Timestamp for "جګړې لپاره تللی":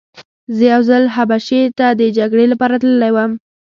2.17-3.11